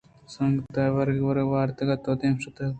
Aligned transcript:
سنگت 0.33 0.75
ءَ 0.83 0.93
ورگ 0.95 1.19
وارتگ 1.51 1.89
ءُ 1.95 2.01
تو 2.03 2.11
دیم 2.19 2.35
شُشتگ 2.41 2.69